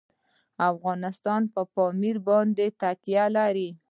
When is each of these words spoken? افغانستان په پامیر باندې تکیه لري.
افغانستان 0.71 1.41
په 1.53 1.61
پامیر 1.73 2.17
باندې 2.27 2.65
تکیه 2.81 3.25
لري. 3.35 3.69